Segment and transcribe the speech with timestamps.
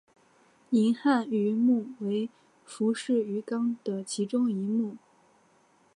[0.71, 2.27] 银汉鱼目为
[2.65, 4.97] 辐鳍鱼纲的其中一目。